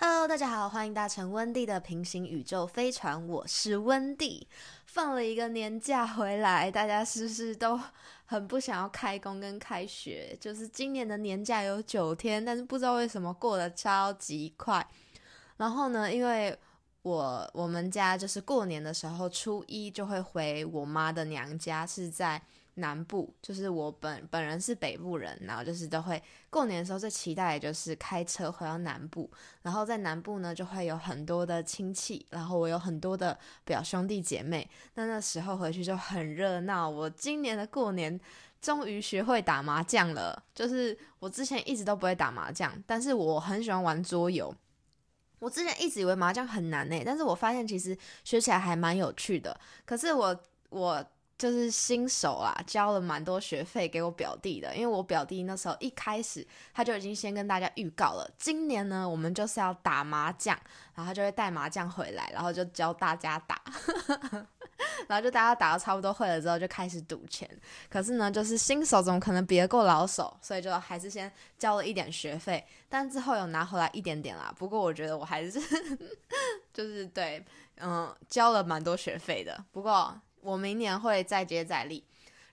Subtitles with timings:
[0.00, 4.46] Hello，大家好，欢迎搭乘温蒂的平行宇宙飞船，我是温蒂。
[4.86, 7.76] 放了一个年假回来，大家是不是都
[8.24, 10.38] 很不想要开工跟开学？
[10.40, 14.88] 就是今年的年假有九天，但是不知道为什么过得超级快。
[15.56, 16.56] 然后呢，因为
[17.02, 22.40] 我我们家就是过年的时候初一就会回我妈的娘家，是在。
[22.78, 29.28] 南部就是我本本人是北部人，然后就是都会过年的时候最期待的就是开车回到南部，
[29.62, 36.88] 然后在南部呢就会有很多的亲戚，然后我有很多的表兄弟姐妹，那那时候回去就很热闹。
[36.88, 38.18] 我今年的过年
[38.60, 44.54] 终于学会打麻将了，就是我之前一直都不会打麻将，但是我很喜欢玩桌游。
[45.40, 49.58] 我之前一直以为麻将很难呢，但是我发现其实学起来还蛮有趣的。
[49.84, 51.04] 可是我我。
[51.38, 56.44] 就是新手啦，交了蛮多学费给我表弟的，因为我表弟那时候一开始
[56.74, 60.58] 他就已经先跟大家预告了，今年呢我们就是要打麻将，
[60.94, 63.62] 然后他就会带麻将回来，然后就教大家打，
[65.06, 67.48] 然后就大家打到差不多会了之后就开始赌钱。
[67.88, 74.52] 可是呢，就是新手怎么可能比得过老手，所以就还是先交了一点学费，但之后有拿回来一点点啦。
[74.58, 75.60] 不过我觉得我还是
[76.74, 77.44] 就是对，
[77.76, 79.64] 嗯，交了蛮多学费的。
[79.70, 80.20] 不过。
[80.40, 82.04] 我明年会再接再厉，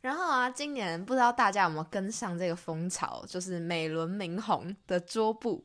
[0.01, 5.63] 然后啊，今年不知道大家有没有跟上这个风潮，就是美轮明宏的桌布。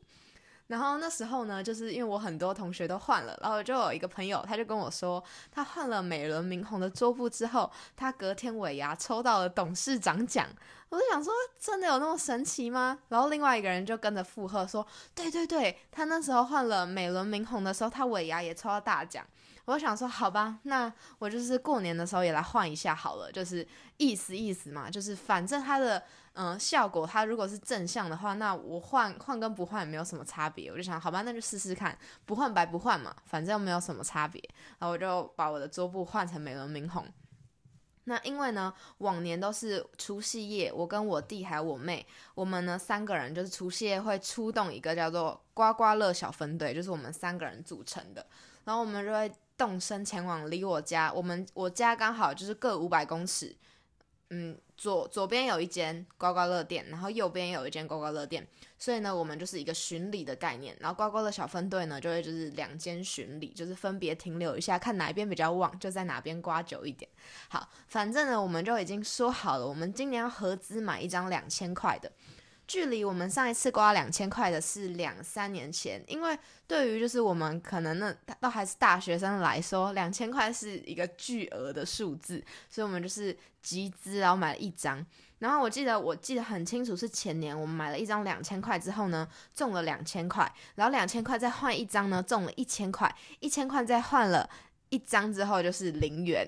[0.67, 10.47] 然后那时候呢，就是因为我很多同学都换了，然后就有一个朋友，他就跟我说，他换了美轮明宏的桌布之后，他隔天尾牙抽到了董事长奖。
[10.87, 12.97] 我就想说，真的有那么神奇吗？
[13.09, 19.25] 然后另外一个人就跟着附和说，对对对，他那时候换了美轮明宏的时候，他尾牙也抽到大奖。
[19.65, 23.65] 我想说，好吧，那我就是过年的时候也来换一下好了，就是
[23.97, 30.71] 意思意思嘛，就是反正它的嗯效果，它如果是正向的话，那我换换跟不换也没有什么差别。
[30.71, 34.41] 我就想，好吧，那就试试看，不换白不换嘛，反正没有什么差别。
[34.79, 37.05] 然后我就把我的桌布换成美轮明红。
[38.05, 48.25] 那因为呢，往年都是除夕夜，我跟我弟还有我妹，我们呢三个人就是除夕夜会出动一个叫做刮刮乐小分队，就是我们三个人组成的，
[48.65, 49.31] 然后我们就会。
[49.61, 53.55] 动身前往离我家，我们我家刚好就是各五百公尺，
[54.31, 58.47] 嗯，左左边有一间刮刮乐店，然后右边有一间刮刮乐店，
[58.79, 67.07] 所以呢，我们就是一个巡礼的概念，然后刮刮乐小分队呢就会就是两间巡礼，就是分别停留一下，看哪一边比较旺，就在哪边刮久一点。
[67.47, 72.11] 好，反正呢，我们就已经说好了，我们今年要合资买一张两千块的。
[72.71, 85.05] 距离我们上一次刮两千块的是两三年前，因为对于就是我们可能那都还是大学生来说，两千块是一个巨额的数字，所以我们就是集资然后买了一张。
[85.39, 94.49] 然后我记得我记得很清楚是前年我们买了一张两千块之后呢，中了两千块，然后两千块再换一张呢，中了一千块，一千块再换了
[94.87, 96.47] 一张之后就是零元，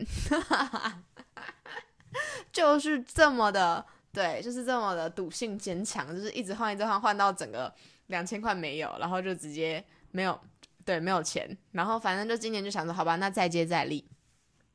[2.54, 3.86] 就是这么的。
[4.14, 7.74] 对，就是这么的赌性坚强，就是一直换一直换，换到整个
[8.08, 10.40] 两千块没有，然后就直接没有，
[10.86, 11.58] 对，没有钱。
[11.72, 14.08] 然后反正就今年就想说，好吧，那再接再厉，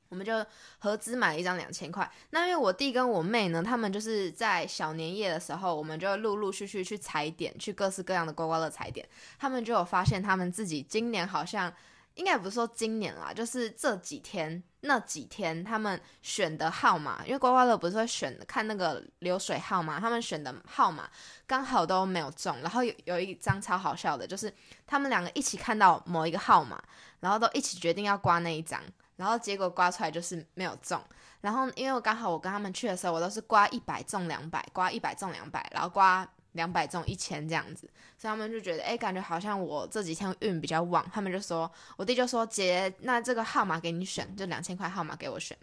[0.08, 0.44] 我们就
[0.80, 2.10] 合资买一张两千块。
[2.30, 11.72] 那因为我弟跟我妹呢，他们就是在小年夜的时候，我们就陆陆续续去踩点，去各式各样的刮刮乐踩点，他们就有发现他们自己今年好像。
[12.18, 21.08] 应该不是说今年啦，就是这几天那几天他们选的号码，因为刮刮乐不是会选看那个流水号码，他们选的号码
[21.46, 22.54] 刚好都没有中。
[22.60, 24.52] 然后有有一张超好笑的，就是
[24.84, 26.82] 他们两个一起看到某一个号码，
[27.20, 28.82] 然后都一起决定要刮那一张，
[29.14, 31.00] 然后结果刮出来就是没有中。
[31.40, 36.28] 然后因为我刚好我跟他们去的时候，我都是刮一百中两百，刮一百中两百，然后刮。
[36.58, 37.88] 两百中一千这样子，
[38.18, 41.08] 所以他们就觉得，哎，感觉好像我这几天运比较旺。
[41.14, 45.56] 他们就说，我弟就说，姐，那这个号码给你选，就两千块号码给我选。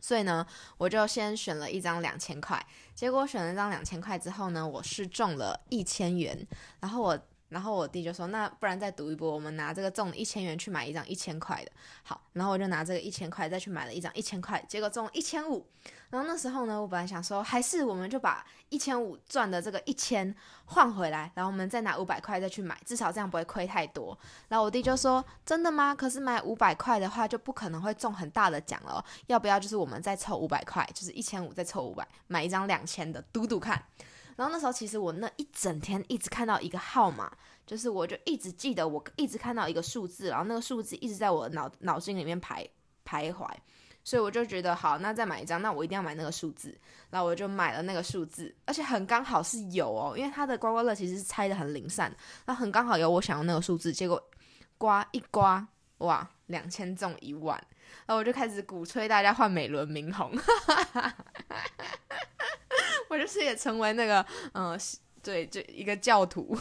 [0.00, 0.46] 所以呢，
[0.78, 2.64] 我就先选了一张两千块。
[2.94, 6.46] 结果选了一张两千块之后呢，我是中了一千元。
[6.78, 7.18] 然后我，
[7.50, 11.70] 然后我弟就说，那不然再赌一波，我们拿这个中一千元去买一张一千块的。
[12.02, 15.66] 好，然后我就拿这个一千块再去买了一张一千块，结果中一千五。
[16.10, 24.16] 然后那时候呢，我本来想说，还是我们就把一千五赚的这个一千换回来，然后我们再拿五百块再去买，至少这样不会亏太多。
[24.48, 25.94] 然后我弟就说：“真的吗？
[25.94, 29.04] 可是买五百块的话，就不可能会中很大的奖了。
[29.26, 33.82] 要不要就是我们再凑五百块，就是一千五再凑五百，买一张两千的赌赌看？”
[34.36, 37.30] 然后那时候其实我那一整天一直看到一个号码，
[37.66, 42.68] 就是我就一直记得，我一直看到一个数字，然后那个数字一直在我脑脑筋里面徘
[43.04, 43.48] 徘徊。
[44.02, 46.76] 所以我就觉得好，那再买一张，那我一定要买那个数字，
[47.10, 52.10] 然后我就买了那个数字，而且很刚好是有哦，因为它的刮刮乐其实是拆的很零散，
[52.46, 54.20] 那很刚好有我想要那个数字，结果
[54.78, 55.68] 刮一刮，
[55.98, 57.62] 哇，两千中一万，
[58.06, 60.32] 然后我就开始鼓吹大家换美轮明宏，
[63.08, 64.78] 我就是也成为那个嗯，
[65.22, 66.58] 对，就一个教徒。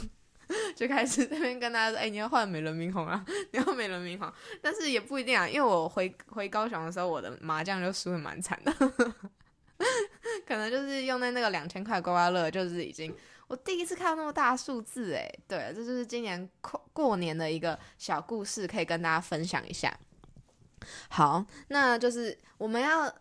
[0.76, 3.24] 就开始这边跟大家说，哎，你要换美轮明宏啊，
[3.54, 4.28] 你要美轮明宏，
[4.64, 8.74] 但是也不一定啊，因为我回回高雄的时候，我的麻将就输的蛮惨的，
[10.48, 13.16] 可能就是用在那个两千块刮刮乐，就是已经
[13.48, 19.96] 我第一次看到那么大数字，哎，对，这就是今年过过年的一个小故事，可以跟大家分享一下。
[21.10, 23.14] 好，那就是我们要。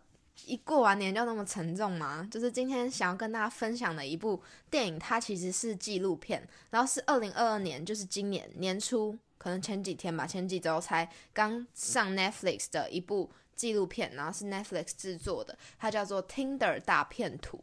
[0.45, 2.25] 一过完年就那么沉重吗？
[2.31, 17.57] 就是今天想要跟大家分享的一部电影，它其实是纪录片，然后是二零二二年，就是今年年初，可能前几天吧，前几周才刚上 Netflix 的一部纪录片，然后是 Netflix 制作的，它叫做《Tinder 大片图》。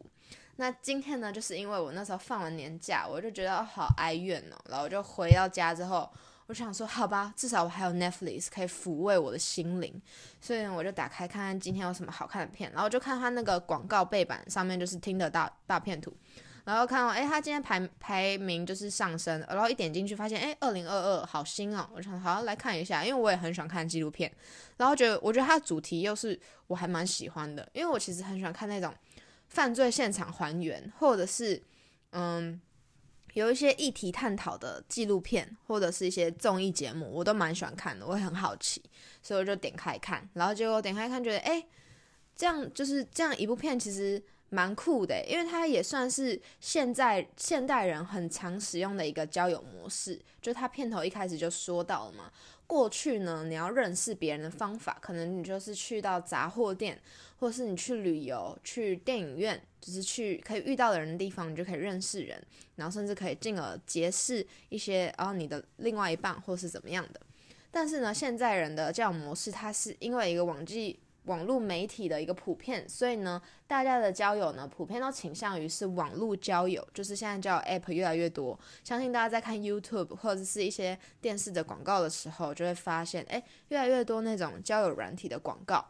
[0.57, 6.07] 那今天呢，就是因为我那时候放完年假，我就觉得好哀怨哦，然后我就回到家之后。
[6.47, 10.01] 我想说，好吧，至少我还有 Netflix 可以抚慰我的心灵，
[10.39, 16.15] 所以呢，我就打开看看今天有什么好看的片，然后就看他那个广告背板上面就是听的大大片图，
[16.63, 24.31] 然后看到，哎，他今天排排名就是上升，然后一点进去发现，哎，二零二二好新哦，我想好来看一下，因为我也很喜欢看纪录片，
[24.77, 28.93] 然后觉得我觉得它的主题又是我还蛮喜欢的，因为我其实很喜欢看那种
[29.49, 31.61] 犯罪现场还原，或者是
[32.11, 32.61] 嗯。
[33.37, 38.81] 有一些议题探讨的纪录片，或者是一些综艺节目，我都蛮喜欢看的，我也很好奇，
[39.21, 41.63] 所以我就点开看，然后结果点开看，觉得哎，
[42.35, 44.19] 这样就是这样一部片，其实
[44.49, 52.31] 蛮酷的，因为它也算是现在现代人很常使用的一个交友模式，就它片头一开始就说到了嘛。
[52.65, 56.99] 过去呢，你要认识别人的方法，可能你就是去到杂货店，
[57.39, 62.41] 或是你去旅游、去电影院，就是去可以遇到的人的地方，你就可以认识人，
[62.75, 67.21] 然后甚至可以进而结识一些，然后你的另外一半或是怎么样的。
[67.71, 70.99] 但是呢，现在人的这样模式，它是因为一个网际。
[71.27, 78.59] 网络媒体的一个普遍，所以呢，大家的交友呢，普遍都倾向于是网络交友，就是现在交友 App 越来越多。
[78.83, 85.85] 相信大家在看 YouTube 或者是一些电视的广告的时候，就会发现，哎，越来越多那种交友软体的广告。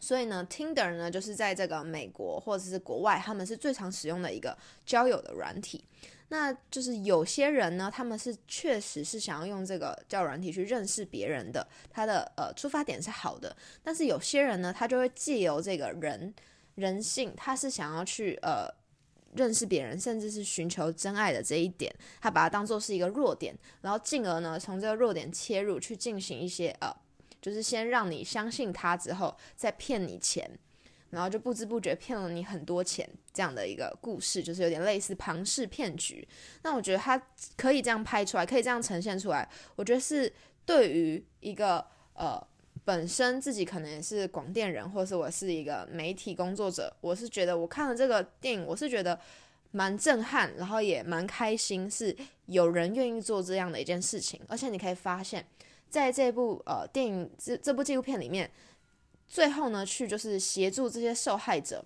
[0.00, 4.56] 所以呢，Tinder 呢，就是在这个美国或者是国外，他们是最常使用的一个
[4.86, 5.84] 交友的软体。
[6.30, 13.56] 那就是有些人呢，他们是确实是想要用这个交友软体去认识别人的，他的呃出发点是好的。
[13.82, 16.34] 但是有些人呢，他就会借由这个人
[16.74, 18.68] 人性，他是想要去呃
[19.34, 21.90] 认识别人，甚至是寻求真爱的这一点，
[22.20, 26.94] 他把它当做是一个弱点，然后进而呢从这个弱点切入去进行一些呃，
[27.40, 30.58] 就是先让你相信他之后再骗你钱。
[31.10, 36.26] 然后就不知不觉骗了你很多钱，这样的一个故事，就是有点类似庞氏骗局。
[36.62, 37.20] 那我觉得他
[37.56, 40.30] 可以这样拍出来，可以这样呈现出来，我觉得是
[40.66, 41.82] 对于一个
[42.12, 42.38] 呃
[42.84, 49.18] 本身自己可能也是广电人，或是我是一个媒体工作者，我是觉得我看了这个电影，我是觉得
[49.70, 52.14] 蛮震撼，然后也蛮开心，是
[52.46, 54.38] 有人愿意做这样的一件事情。
[54.46, 55.46] 而且你可以发现，
[55.88, 58.50] 在这部呃电影这这部纪录片里面。
[59.28, 61.84] 最后呢，去就是协助这些受害者，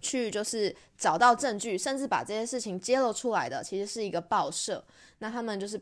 [0.00, 4.84] 去就是找到证据，甚至把这些事情揭露出来的，其实是一个报社。
[5.18, 5.80] 那他们就是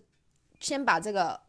[0.60, 1.40] 先把这个，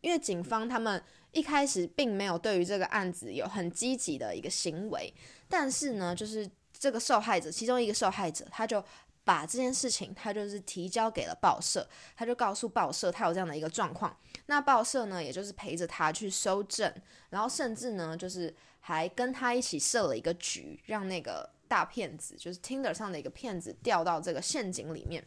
[0.00, 1.02] 因为警方他们
[1.32, 5.12] 一开始并没有对于这个案子有很积极的一个行为，
[5.48, 8.82] 但是呢，就是这个受害者其中一个受害者，他就。
[9.24, 14.16] 把这件事情，他就是提交给了报社，他就告诉报社他有这样的一个状况。
[14.46, 16.90] 那报社呢，也就是陪着他去收证，
[17.28, 18.54] 然后甚至呢，就是
[18.88, 25.22] 还跟他一起设了一个局，让那个大骗子，就是 Tinder 上的一个骗子掉到这个陷阱里面。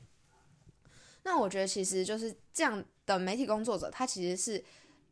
[1.22, 4.66] 那我觉得其实就是这样的媒体工作者，他其实是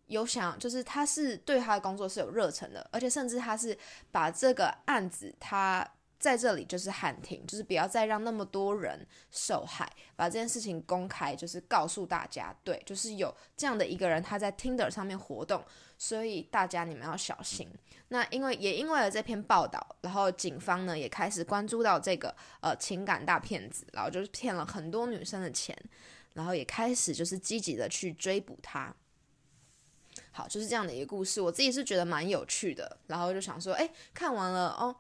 [0.08, 3.78] 有想，就是他是对他的工作是有热忱的，而且甚至他是
[4.10, 5.88] 把这个案子他。
[6.20, 15.64] 在这里就是喊停，就是不要再让那么多人受害，把这件事情公开，就是告诉大家，对，就是有这样的一个人他在 Tinder 上面活动，
[15.98, 17.70] 所以大家你们要小心。
[18.10, 25.74] 那因为也因为了这篇报道，然后警方呢也开始关注到这个呃情感大骗子，然后就是骗了很多女生的钱，
[26.34, 28.94] 然后也开始就是积极的去追捕他。
[30.32, 34.94] 好，就是这样的一个故事，我自己是觉得蛮有趣的，然后就想说，哎，看完了哦。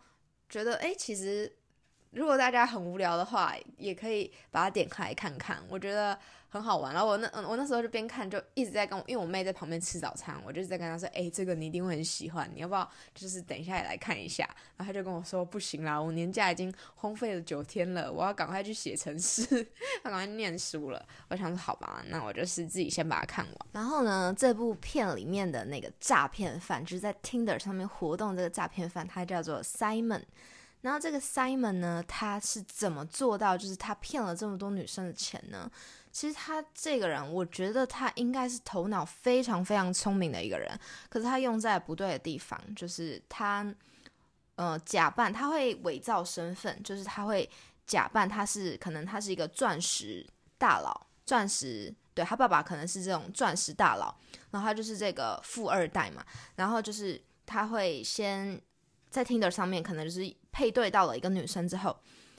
[0.49, 1.51] 觉得哎，其实
[2.11, 6.17] 如果大家很无聊的话，也可以把它点开来看看，我觉得
[6.49, 6.91] 很好玩。
[6.91, 14.43] 然后我那我那时候就边看就一直在跟我，因为我妹在旁边吃早餐，我就在跟她说：“哎，这个你一定会很喜欢，你要不要就是等一下也来看一下？”
[14.75, 19.43] 然后她就跟我说：“不行啦，我年假已经荒废了九天了，我要赶快去写程式，
[20.03, 30.23] 要赶快念书了。”我想说：“好吧，那我就是自己先把它看完。”然后呢，这部片里面的那个诈骗犯，就是在 Tinder 上面活动这个诈骗犯，他叫做 Simon。
[30.81, 35.69] 然后这个 Simon 呢，他是怎么做到，就是他骗了这么多女生的钱呢？
[36.11, 43.75] 其实他这个人，我觉得他应该是头脑非常非常聪明的一个人，可是他用在不对的地方，就是他
[44.55, 47.47] 呃假扮，他会伪造身份，就是他会
[47.85, 50.25] 假扮他是可能他是一个钻石
[50.57, 54.15] 大佬，钻石对他爸爸可能是这种钻石大佬，
[54.51, 58.61] 然后他就是这个富二代嘛，然后就是他会先。
[59.11, 61.95] 在 Tinder 上面，可能就是配对到了一个女生之后，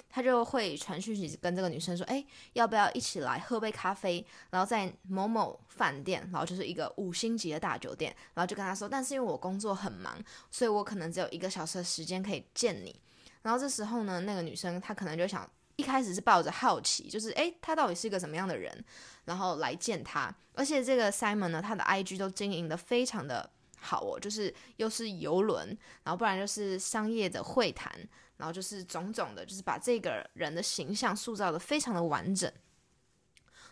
[0.09, 2.25] 他就会传讯息跟这个女生说：“哎，
[2.55, 4.26] 要不要一起来喝杯咖啡？
[4.50, 10.19] 然后在某某饭店，然后就是一个五星级的大酒店，然后就跟他说，但是因为我工作很忙，
[10.50, 13.00] 所以我可能只有一个小时的时间可以见你。
[13.43, 18.85] 然后这时候呢，那个女生她可能就想，一开始是抱着好奇，就是哎，他到底是一个什么样的人，
[19.26, 20.35] 然后来见他。
[20.55, 23.49] 而且这个 Simon 呢，他的 IG 都经营的非常的。
[23.80, 25.66] 好哦，就是又是游轮，
[26.04, 27.90] 然后不然就是商业的会谈，
[28.37, 32.52] 然后就是种种的，就是把这个人的形象塑造的非常的完整。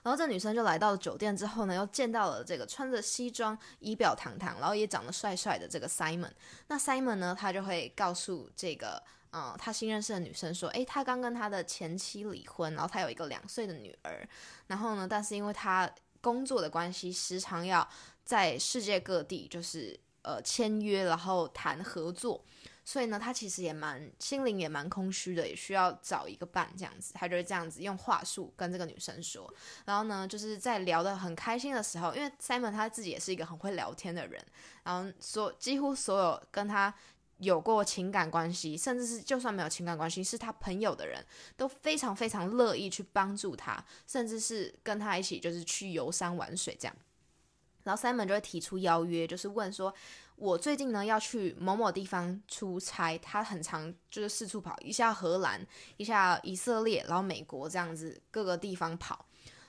[0.03, 6.31] 然后这女生就来到了酒店之后呢，又见到了这个穿着西装、仪表堂堂，然后也长得帅帅的这个 Simon。
[6.69, 14.27] 那 Simon 呢，他就会告诉这个，嗯，他新认识的女生说，诶，他刚跟他的前妻离婚，然后他有一个两岁的女儿，
[14.69, 17.87] 然后呢，但是因为他工作的关系，时常要。
[18.29, 22.45] 在世界各地，就是呃签约，然后谈合作，
[22.85, 27.15] 所以呢，他其实也蛮心灵也蛮空虚的，也需要找一个伴这样子。
[27.15, 29.51] 他就是这样子用话术跟这个女生说，
[29.87, 34.45] 然后呢，就是在聊得很开心的时候，因为 Simon 他自己也是一个很会聊天的人，
[34.83, 36.93] 然后所几乎所有跟他
[37.39, 41.25] 有过情感关系，甚至是就算没有情感关系，是他朋友的人
[41.57, 46.95] 都非常非常乐意去帮助他，甚至是跟他一起就是去游山玩水这样。
[47.89, 49.93] 然后 Simon 就会提出邀约，就是问说，
[50.37, 55.67] 我最近呢要去某某地方出差，他很常就是四处跑，一下荷兰，
[55.97, 59.25] 一下以色列，然后美国这样子各个地方跑。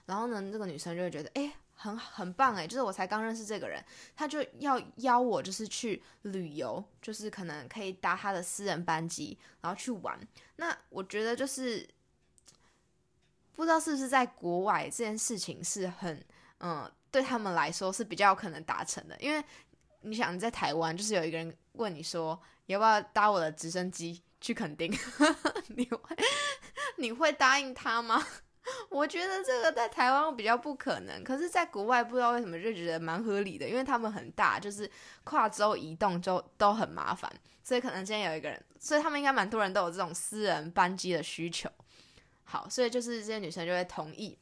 [0.05, 3.81] 然后呢，这个女生就会觉得，哎，很很棒哎，就是我才刚认识这个人，
[4.17, 10.19] 他就要邀我就是去旅游，就是可能可以搭他的私人班机，然后去玩。
[10.57, 11.87] 那我觉得就是
[13.55, 16.21] 不知道是不是在国外这件事情是很
[16.59, 16.91] 嗯。
[17.11, 19.43] 对他们来说是比较有可能达成的，因为
[20.01, 24.91] 你想在台湾，就是有一个人问你说要不要搭我的直升机去垦丁，
[25.69, 25.99] 你会
[26.97, 28.25] 你会答应他吗？
[28.89, 34.89] 我觉得这个在台湾比较不可能，可是在国外不知道为什么就觉得蛮合理的，因为他们很大，就是
[35.23, 37.31] 跨州移动就都很麻烦，
[37.63, 41.67] 所以可能今天有一个人，所以他们应该蛮多人都有这种私人班机的需求。
[42.43, 44.37] 好，所以就是这些女生就会同意。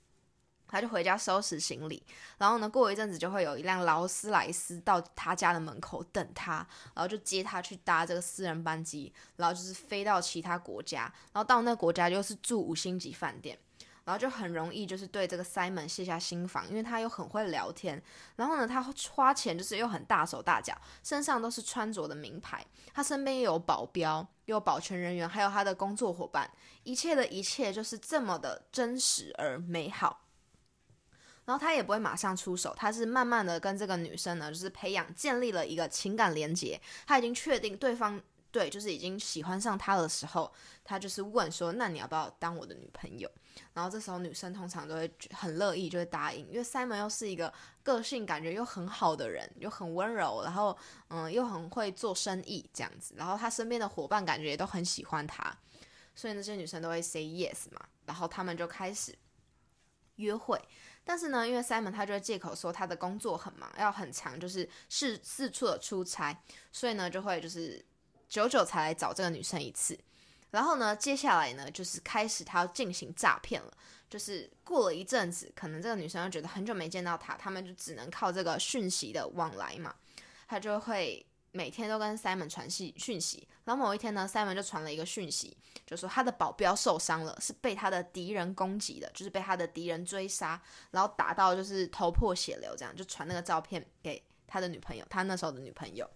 [0.67, 2.01] 他就回家收拾行李，
[2.37, 6.55] 然后呢，过一阵子就会有一辆劳斯莱斯到他家的门口等他，
[6.93, 13.57] 然后就接他去搭这个私人班机，然后就是飞到其他国家，然后到那个国家就是住五星级饭店，
[14.03, 18.01] 然后就很容易就是对这个 Simon 卸下心防，因为他又很会聊天，
[18.35, 18.81] 然后呢，他
[19.11, 26.49] 花钱就是又很大手大脚，身上都是穿着的名牌，他身边又有保镖，有保全人员，还有他的工作伙伴，
[26.83, 30.26] 一切的一切就是这么的真实而美好。
[31.47, 36.77] 然后他也不会马上出手，他是慢慢的跟这个女生呢，就是培养建立了一个情感连接。
[37.05, 40.51] 他已经确定对方对，就是已经喜欢上他的时候，
[40.83, 43.31] 他就是问说：“那你要不要当我的女朋友？”
[43.73, 50.77] 然后这时候女生通常都会很乐意，就会答应，因为 Simon 又是一个个性感觉又很好的人，又很温柔，然后
[51.07, 53.13] 嗯又很会做生意这样子。
[53.15, 55.55] 然后他身边的伙伴感觉也都很喜欢他，
[56.13, 57.79] 所以那些女生都会 say yes 嘛。
[58.05, 59.17] 然后他们就开始
[60.15, 60.59] 约会。
[61.07, 66.37] 但是呢，因为 Simon 他就会借口说他的工作很忙，要很长，就是四四处的出差，
[66.73, 67.81] 所以呢就会就是
[68.27, 69.97] 久久才来找这个女生一次。
[70.51, 73.71] 然后呢，接下来呢就是开始他要进行诈骗了。
[74.09, 79.95] 就是过了一阵子，可能这个女生又觉得很久没见到他，他们就只能靠这个讯息的往来嘛，
[80.47, 81.25] 他就会。
[81.57, 90.61] 每天都跟 Simon 传讯讯息，然后某一天呢，Simon 就传了一个讯息，就说他的保镖受伤了，是被他的敌人攻击的，就是被他的敌人追杀，
[90.91, 96.07] 然后打到就是头破血流，这样就传那个照片给他的女朋友，他那时候的女朋友，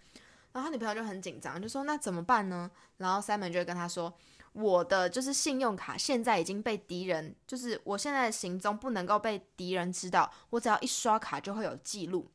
[0.51, 2.69] 然后他女朋友就很紧张，就说那怎么办呢？
[2.97, 4.13] 然后 Simon 就跟他说，
[4.53, 12.29] 我的就是信用卡现在已经被敌人，就是我现在的行踪不能够被敌人知道，我只要一刷卡就会有记录，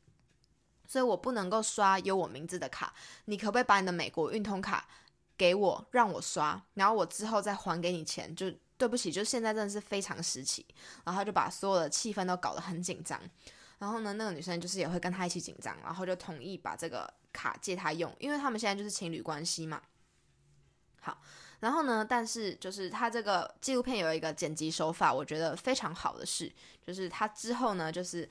[0.87, 2.95] 所以我不能够刷有我名字的卡。
[3.27, 4.89] 你可不可以把你的美国运通卡
[5.37, 8.35] 给我，让我刷，然后我之后再还给你钱？
[8.35, 10.65] 就对不起，就现在真的是非常时期，
[11.05, 13.21] 然后就把所有的气氛都搞得很紧张。
[13.79, 19.83] 然后呢，那个女生就是也会跟他一起紧张，然后就同意把这个卡借他用，因为他们现在就是情侣关系嘛。
[21.01, 21.21] 好。
[21.61, 22.05] 然后呢？
[22.07, 26.53] 但是就是他这个纪录片有一个剪辑手法，我觉得非常好的是，
[26.87, 28.29] 就是他之后呢，就是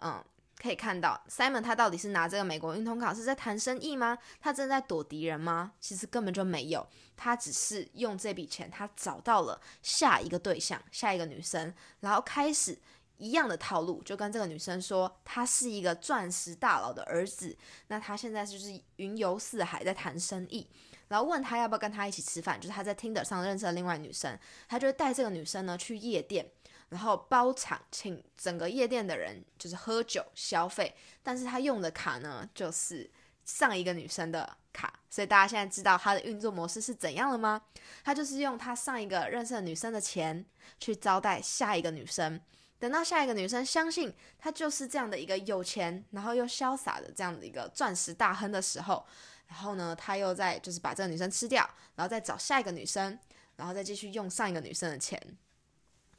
[0.00, 0.22] 嗯，
[0.60, 4.16] 可以看到 Simon 他到底是拿这个美国运通卡是在谈生意吗？
[4.40, 5.72] 他正在躲敌人吗？
[5.80, 6.86] 其实根本就没有，
[7.16, 12.78] 他只是用这笔钱，他找到了下一个对象，下一个女生，然后开始
[13.18, 17.56] 一样的套路，就跟这个女生说，他是一个钻石大佬的儿子，
[17.88, 20.66] 那他现在就是云游四海，在谈生意。
[21.08, 24.36] 然后问他要不要跟他一起吃饭，就是他在 Tinder 上认识了另外女生，
[24.68, 26.50] 他就带这个女生呢去夜店，
[26.88, 33.10] 然后包场请整个夜店的人就是喝酒消费，但是他用的卡呢就是
[33.44, 37.62] 上一个女生的卡，所以大家现在知道他的运作模式是怎样了吗？
[38.04, 40.44] 他就是用他上一个认识的女生的钱
[40.78, 42.40] 去招待下一个女生，
[42.78, 49.04] 等到下一个女生相信他就是这样的一个有钱，然后又潇洒的这样的一个钻石大亨的时候。
[49.48, 53.16] 然后呢，他又在就是把这个女生吃掉，然后再找下一个女生，
[53.54, 55.20] 然后再继续用上一个女生的钱，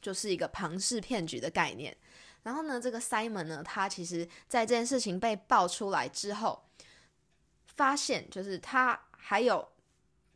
[0.00, 1.96] 就是一个庞氏骗局的概念。
[2.42, 6.64] 然后呢，这个 Simon 呢，他其实在这件事情被爆出来之后，
[7.66, 9.68] 发现就是他还有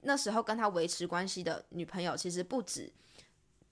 [0.02, 2.92] 那时候跟他维持关系的女朋友，其实不止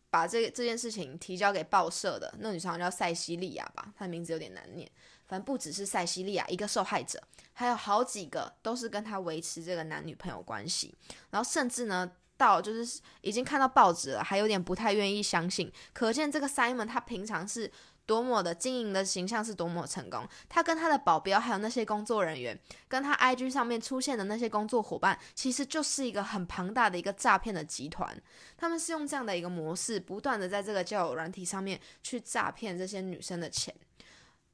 [0.09, 4.91] 把这这件事情提交给报社的那女生叫塞西利亚吧，她的名字有点难念。
[5.27, 10.93] 反正不只是塞西利亚一个受害者，还有好几个都是跟他维持这个男女朋友关系，
[11.31, 15.71] 然后甚至呢，到就是已经看到报纸了，还有点不太愿意相信。
[15.93, 17.71] 可见这个 Simon 他平常是
[18.07, 20.27] 多么的经营的形象是多么成功。
[20.49, 28.19] 他跟他的保镖还有那些工作人员，跟他 IG 上面出现的那些工作伙伴，其实就是一个很庞大的一个诈骗的集团。
[28.57, 33.75] 他们是用这样的一个模式，不断的在这个交友软体上面去诈骗这些女生的钱。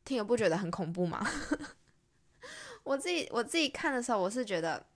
[0.04, 1.24] 听了不觉得很恐怖吗？
[2.84, 4.86] 我自己我自己看的时候，我是觉得，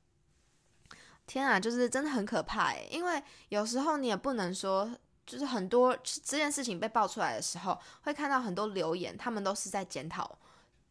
[1.31, 2.89] 天啊，就是真的很可怕诶。
[2.91, 4.91] 因为有时候你也不能说，
[5.25, 10.37] 就是很多这件事情被爆出来的时候，会看到很多留言，他们都是在检讨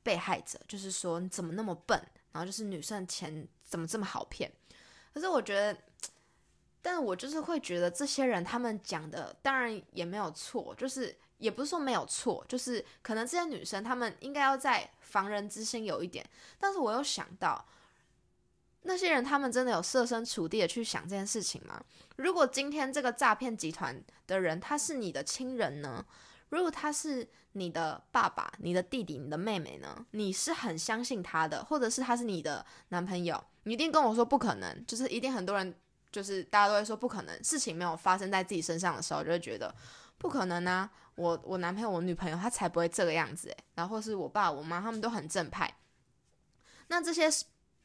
[0.01, 4.49] 被害者，就是说你怎么那么笨，然后就是女生的钱怎么这么好骗。
[5.13, 5.77] 可是我觉得，
[6.81, 11.17] 但我就是会觉得这些人他们讲的当然也没有错，就是。
[11.39, 17.65] 也不是说没有错，就是可能这些女生她们应该要在防人之心有一点，但是我又想到，
[18.83, 21.81] 那些人他们真的有设身处地的去想这件事情吗？
[22.15, 26.05] 如果今天这个诈骗集团的人他是你的亲人呢？
[26.49, 30.05] 如果他是你的爸爸、你的弟弟、你的妹妹呢？
[30.11, 35.75] 你是很相信他的，或者是他是你的男朋友，你一定跟我说不可能，就是一定很多人
[36.11, 39.73] 就是大家都会说不可能，事情没有发生在自己身上的时候，就会觉得
[40.17, 40.89] 不可能啊。
[41.15, 45.71] 我我男朋友我女朋友他才不会这个样子诶，然后是我爸我妈他们都很正派，
[46.87, 47.29] 那这些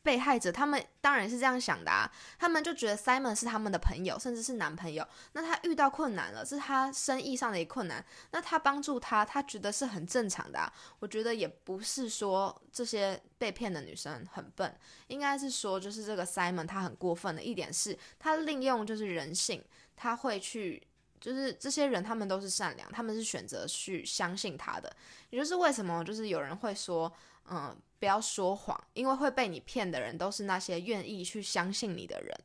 [0.04, 10.72] 被害者他们当然是这样想的啊，他们就觉得 Simon 是他们的朋友，甚至是男朋友，那他遇到困难了，是他生意上的一困难，那他帮助他，他觉得是很正常的啊。
[11.00, 19.64] 我觉得也不是说这些被骗的女生很笨，应该是说就是这个 Simon 他很过分的一点是，他利用就是人性，
[19.96, 20.86] 他会去。
[21.20, 24.94] 就是这些人，他们都是善良，他们是选择去相信他的。
[25.30, 27.10] 也就是为什么，就是有人会说，
[27.50, 32.40] 嗯，不要说谎，因为会被你骗的人都是那些愿意去相信你的人。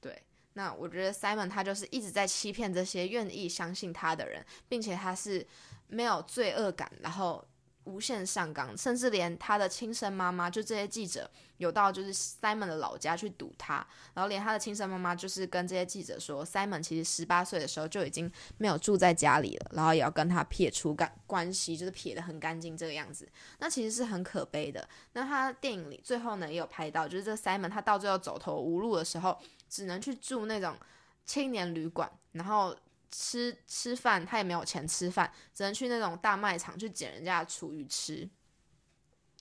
[0.00, 0.22] 对，
[0.54, 5.46] 那我觉得 Simon 他就是一直在欺骗这些愿意相信他的人，并且他是
[5.88, 7.44] 没有罪恶感，然后。
[7.86, 24.88] 无限上纲，甚至连他的亲生妈妈，就这些记者有到就是 Simon 的老家去堵他，然后连他的亲生妈妈就是跟这些记者说，Simon 其实十八岁的时候就已经没有住在家里了，然后也要跟他撇除干关系，就是撇得很干净这个样子，那其实是很可悲的。
[25.14, 30.76] 那他电影里最后呢也有拍到，就是这 Simon 他到最后走投无路的时候，只能去住那种
[31.24, 32.76] 青年旅馆，然后。
[33.18, 38.28] 吃吃饭，他也没有钱吃饭，只能去那种大卖场去捡人家的厨余吃。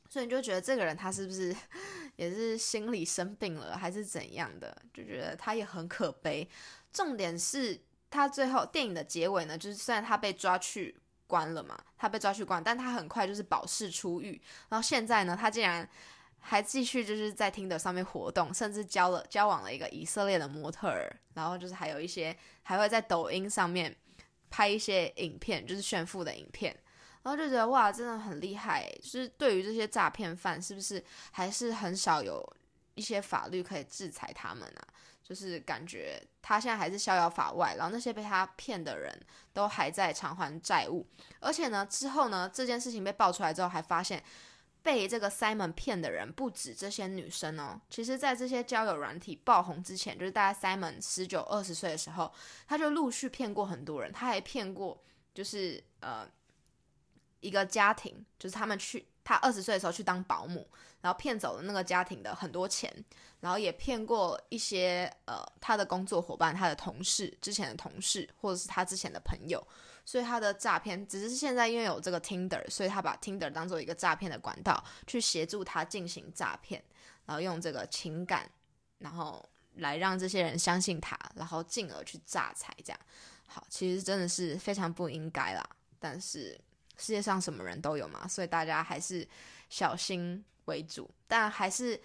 [0.09, 1.53] 所以你就觉得这个人他是不是
[2.15, 4.81] 也是心理生病了，还是怎样的？
[4.93, 6.49] 就觉得他也很可悲。
[6.93, 7.77] 重点是
[8.09, 10.95] 他最后电影的结尾呢，就是虽然他被抓去
[11.27, 14.41] 关了嘛，他被抓去关，但他很快就是保释出狱。
[14.69, 15.88] 然后现在呢，他竟然
[16.47, 23.93] 还继续就是在听的上面活动，甚至交了交往了一个以色列的模特儿，然后就是还有一些还会在抖音上面
[24.51, 26.71] 拍一些影片，就是炫富的影片，
[27.23, 28.88] 然后就觉得哇，真的很厉害。
[29.01, 32.47] 就是对于这些诈骗犯，是不是还是很少有
[32.93, 34.88] 一些法律可以制裁他们啊？
[35.23, 39.12] 就是感觉他现在还是逍遥法外，然后那些被他骗的人
[39.51, 41.08] 都还在偿还债务，
[41.39, 44.23] 而且呢，之后呢，这件事情被爆出来之后，还发现。
[44.85, 52.31] 被这个 Simon 骗的人不止这些女生哦，其实，在这些交友软体爆红之前，就是大概 Simon 十九二十岁的时候，
[52.67, 54.13] 他就陆续骗过很多人。
[54.13, 56.29] 他还骗过，就是呃
[57.39, 60.69] 一个家庭，就是他们去他二十岁的时候去当保姆，
[61.01, 62.93] 然后骗走了那个家庭的很多钱，
[63.39, 69.67] 然后也骗过一些呃他的工作伙伴、他的同事、之前的同事，或者是他之前的朋友。
[70.05, 76.83] 所以他的诈骗只是现在因为有这个 Tinder，所以他把 Tinder 当做一个诈骗的管道，去协助他进行诈骗，
[77.25, 78.49] 然后用这个情感，
[78.99, 79.43] 然后
[79.77, 82.71] 来让这些人相信他，然后进而去诈财。
[82.83, 82.99] 这样
[83.47, 85.67] 好，其实真的是非常不应该啦。
[85.99, 86.51] 但是
[86.97, 89.27] 世界上什么人都有嘛，所以大家还是
[89.69, 91.99] 小心为主，但还是。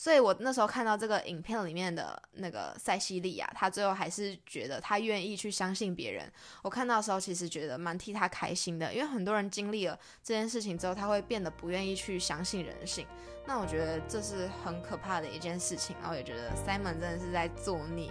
[0.00, 6.26] 所以我那时候看到这个影片里面的那个塞西利亚，她最后还是觉得她愿意去相信别人。
[6.62, 13.06] 我看到的时候，其实觉得蛮替她开心的，因为很多人经历了这件事情之后，他会变得不愿意去相信人性。
[13.46, 18.10] 那我觉得这是很可怕的一件事情，然后也觉得 Simon 真的是在作孽。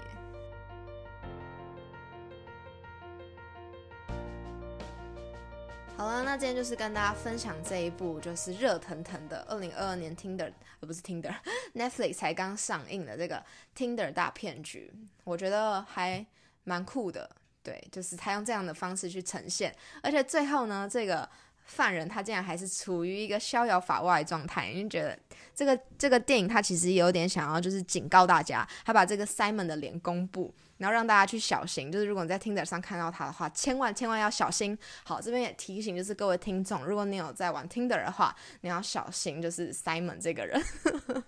[5.99, 13.43] 好了，那今天就是跟大家分享这一部就是热腾腾的二零二二年 Tinder，而不是 Tinder，Netflix 才刚上映的这个
[13.75, 14.93] Tinder 大骗局，
[15.25, 16.25] 我觉得还
[16.63, 17.29] 蛮酷的。
[17.61, 21.29] 对，就是他用这样的方式去呈现，而且最后呢，这个
[21.69, 25.17] 犯人他竟然还是处于一个逍遥法外状态，因为觉得
[25.55, 30.53] 这个这个电影他其实有点想要就是警告大家，他把这个 Simon 的脸公布。
[30.79, 34.77] 然后让大家去小心，就是如果你在 Tinder 上看到他的话，千万千万要小心。
[35.03, 40.57] 好，这边也提醒，就是各位听众，如果你有在玩 Tinder 的话，你要小心，就是 Simon 这个人。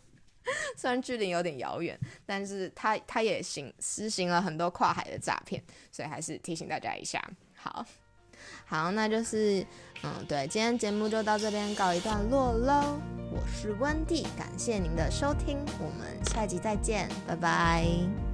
[0.77, 7.21] 虽然距离有点遥远，但是他他也行实行了很多跨海的诈骗，所以还是提醒大家一下。
[7.53, 7.85] 好，
[8.65, 9.65] 好，那就是
[10.03, 12.99] 嗯，对，今天节目就到这边告一段落喽。
[13.33, 18.30] 我是温蒂，感谢您的收听，我们下集再见，拜拜。